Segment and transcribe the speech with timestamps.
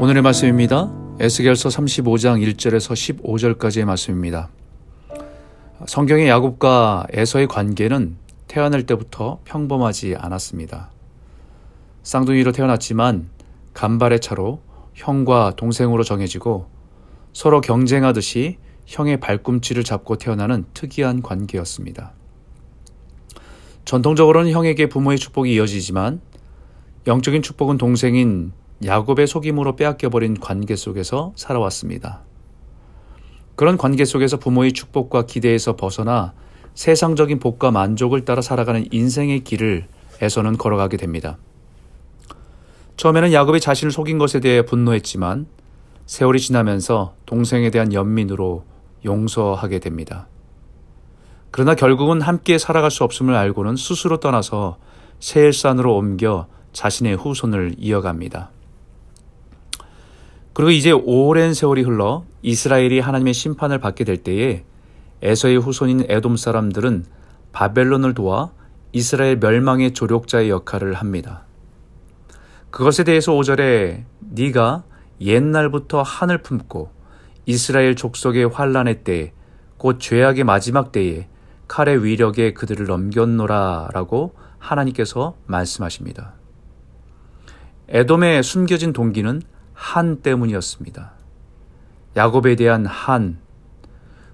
[0.00, 0.92] 오늘의 말씀입니다.
[1.18, 4.48] 에스겔서 35장 1절에서 15절까지의 말씀입니다.
[5.88, 10.92] 성경의 야곱과 에서의 관계는 태어날 때부터 평범하지 않았습니다.
[12.04, 13.28] 쌍둥이로 태어났지만
[13.74, 14.60] 간발의 차로
[14.94, 16.68] 형과 동생으로 정해지고
[17.32, 22.12] 서로 경쟁하듯이 형의 발꿈치를 잡고 태어나는 특이한 관계였습니다.
[23.84, 26.20] 전통적으로는 형에게 부모의 축복이 이어지지만
[27.08, 28.52] 영적인 축복은 동생인
[28.84, 32.20] 야곱의 속임으로 빼앗겨버린 관계 속에서 살아왔습니다.
[33.56, 36.32] 그런 관계 속에서 부모의 축복과 기대에서 벗어나
[36.74, 39.88] 세상적인 복과 만족을 따라 살아가는 인생의 길을
[40.20, 41.38] 에서는 걸어가게 됩니다.
[42.96, 45.46] 처음에는 야곱이 자신을 속인 것에 대해 분노했지만
[46.06, 48.64] 세월이 지나면서 동생에 대한 연민으로
[49.04, 50.28] 용서하게 됩니다.
[51.50, 54.78] 그러나 결국은 함께 살아갈 수 없음을 알고는 스스로 떠나서
[55.20, 58.50] 세일산으로 옮겨 자신의 후손을 이어갑니다.
[60.58, 64.64] 그리고 이제 오랜 세월이 흘러 이스라엘이 하나님의 심판을 받게 될 때에
[65.22, 67.04] 에서의 후손인 에돔 사람들은
[67.52, 68.50] 바벨론을 도와
[68.90, 71.44] 이스라엘 멸망의 조력자의 역할을 합니다.
[72.70, 74.82] 그것에 대해서 5절에 네가
[75.20, 76.90] 옛날부터 한을 품고
[77.46, 79.32] 이스라엘 족속의 환란의 때,
[79.76, 81.28] 곧 죄악의 마지막 때에
[81.68, 86.34] 칼의 위력에 그들을 넘겼노라라고 하나님께서 말씀하십니다.
[87.90, 89.40] 에돔의 숨겨진 동기는
[89.78, 91.12] 한 때문이었습니다.
[92.16, 93.38] 야곱에 대한 한,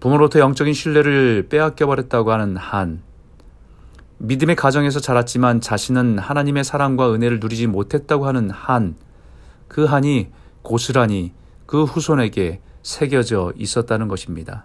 [0.00, 3.02] 부모로부터 영적인 신뢰를 빼앗겨 버렸다고 하는 한,
[4.16, 8.96] 믿음의 가정에서 자랐지만 자신은 하나님의 사랑과 은혜를 누리지 못했다고 하는 한,
[9.68, 10.30] 그 한이
[10.62, 11.34] 고스란히
[11.66, 14.64] 그 후손에게 새겨져 있었다는 것입니다.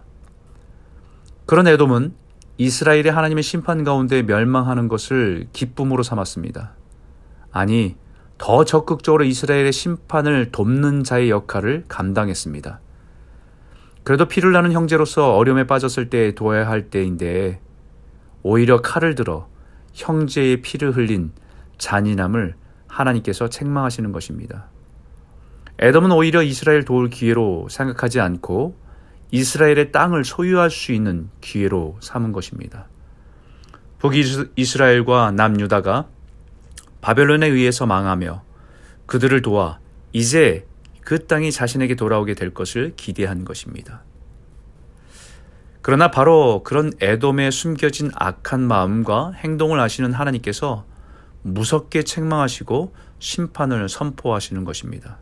[1.47, 2.13] 그런 에돔은
[2.57, 6.71] 이스라엘이 하나님의 심판 가운데 멸망하는 것을 기쁨으로 삼았습니다.
[7.51, 7.97] 아니,
[8.41, 12.79] 더 적극적으로 이스라엘의 심판을 돕는 자의 역할을 감당했습니다.
[14.03, 17.61] 그래도 피를 나는 형제로서 어려움에 빠졌을 때 도와야 할 때인데
[18.41, 19.47] 오히려 칼을 들어
[19.93, 21.33] 형제의 피를 흘린
[21.77, 22.55] 잔인함을
[22.87, 24.69] 하나님께서 책망하시는 것입니다.
[25.77, 28.75] 에덤은 오히려 이스라엘 도울 기회로 생각하지 않고
[29.29, 32.87] 이스라엘의 땅을 소유할 수 있는 기회로 삼은 것입니다.
[33.99, 36.07] 북이스라엘과 남유다가
[37.01, 38.43] 바벨론에 의해서 망하며
[39.05, 39.79] 그들을 도와
[40.13, 40.65] 이제
[41.01, 44.03] 그 땅이 자신에게 돌아오게 될 것을 기대한 것입니다.
[45.81, 50.85] 그러나 바로 그런 에돔의 숨겨진 악한 마음과 행동을 아시는 하나님께서
[51.41, 55.17] 무섭게 책망하시고 심판을 선포하시는 것입니다.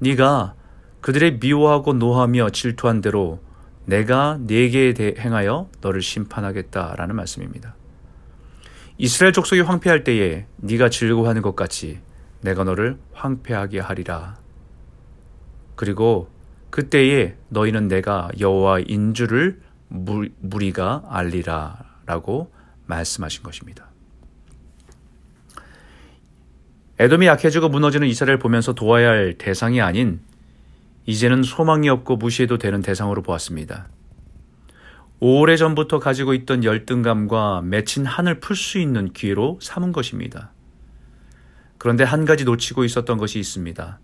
[0.00, 0.54] 네가
[1.00, 3.40] 그들의 미워하고 노하며 질투한 대로
[3.86, 7.74] 내가 네게 행하여 너를 심판하겠다라는 말씀입니다.
[8.98, 12.00] 이스라엘 족속이 황폐할 때에 네가 즐거워하는 것 같이
[12.40, 14.36] 내가 너를 황폐하게 하리라.
[15.76, 16.28] 그리고
[16.70, 22.52] 그때에 너희는 내가 여호와인 줄을 무리가 알리라라고
[22.86, 23.86] 말씀하신 것입니다.
[26.98, 30.20] 에돔이 약해지고 무너지는 이스라엘 보면서 도와야 할 대상이 아닌
[31.06, 33.86] 이제는 소망이 없고 무시해도 되는 대상으로 보았습니다.
[35.20, 40.52] 오래전부터 가지고 있던 열등감과 맺힌 한을 풀 수 있는 기회로 삼은 것입니다.
[41.76, 43.98] 그런데 한 가지 놓치고 있었던 것이 있습니다.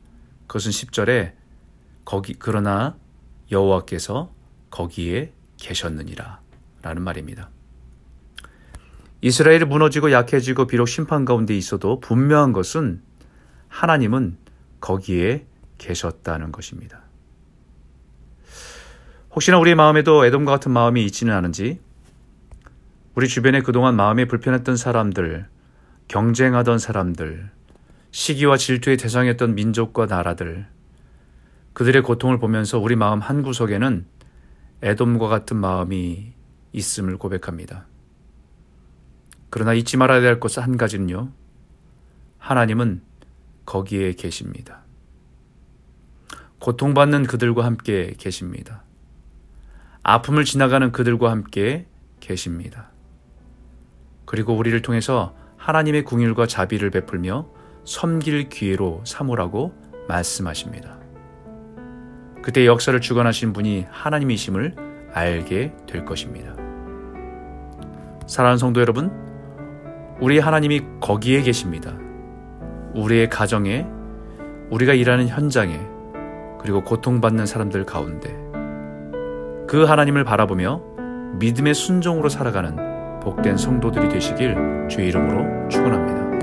[0.46, 1.32] 그것은 10절에
[2.04, 2.96] 거기 그러나
[3.50, 4.32] 여호와께서
[4.70, 6.40] 거기에 계셨느니라
[6.82, 7.50] 라는 말입니다.
[9.20, 13.02] 이스라엘이 무너지고 약해지고 비록 심판 가운데 있어도 분명한 것은
[13.68, 14.36] 하나님은
[14.80, 15.46] 거기에
[15.78, 17.03] 계셨다는 것입니다.
[19.34, 21.80] 혹시나 우리의 마음에도 애돔과 같은 마음이 있지는 않은지
[23.16, 25.46] 우리 주변에 그동안 마음에 불편했던 사람들,
[26.06, 27.50] 경쟁하던 사람들,
[28.12, 30.66] 시기와 질투의 대상이었던 민족과 나라들,
[31.72, 34.06] 그들의 고통을 보면서 우리 마음 한 구석에는
[34.82, 36.32] 애돔과 같은 마음이
[36.72, 37.86] 있음을 고백합니다.
[39.50, 41.30] 그러나 잊지 말아야 될 것은 한 가지는요.
[42.38, 43.02] 하나님은
[43.66, 44.82] 거기에 계십니다.
[46.60, 48.83] 고통받는 그들과 함께 계십니다.
[50.04, 51.86] 아픔을 지나가는 그들과 함께
[52.20, 52.90] 계십니다.
[54.26, 57.48] 그리고 우리를 통해서 하나님의 궁율과 자비를 베풀며
[57.84, 59.74] 섬길 기회로 삼으라고
[60.06, 60.98] 말씀하십니다.
[62.42, 64.74] 그때 역사를 주관하신 분이 하나님이심을
[65.14, 66.54] 알게 될 것입니다.
[68.26, 69.10] 사랑하는 성도 여러분,
[70.20, 71.96] 우리 하나님이 거기에 계십니다.
[72.94, 73.86] 우리의 가정에,
[74.70, 75.80] 우리가 일하는 현장에,
[76.60, 78.43] 그리고 고통받는 사람들 가운데,
[79.66, 80.80] 그 하나님을 바라보며
[81.38, 86.33] 믿음의 순종으로 살아가는 복된 성도들이 되시길 주의 이름으로 축원합니다.